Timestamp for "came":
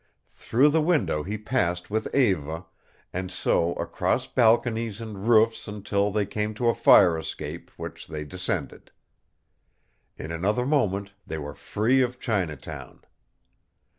6.25-6.55